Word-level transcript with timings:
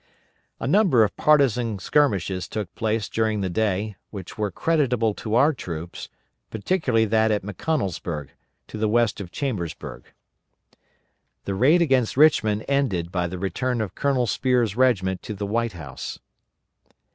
A 0.59 0.65
number 0.65 1.03
of 1.03 1.15
partisan 1.15 1.77
skirmishes 1.77 2.47
took 2.47 2.73
place 2.73 3.07
during 3.07 3.41
the 3.41 3.51
day, 3.51 3.97
which 4.09 4.35
were 4.35 4.49
creditable 4.49 5.13
to 5.13 5.35
our 5.35 5.53
troops, 5.53 6.09
particularly 6.49 7.05
that 7.05 7.29
at 7.29 7.43
McConnellsburg, 7.43 8.29
to 8.67 8.79
the 8.79 8.87
west 8.89 9.21
of 9.21 9.31
Chambersburg. 9.31 10.05
The 11.45 11.53
raid 11.53 11.83
against 11.83 12.17
Richmond 12.17 12.65
ended 12.67 13.11
by 13.11 13.27
the 13.27 13.37
return 13.37 13.79
of 13.79 13.93
Colonel 13.93 14.25
Spear's 14.25 14.75
regiment 14.75 15.21
to 15.21 15.35
the 15.35 15.45
White 15.45 15.73
House. 15.73 16.17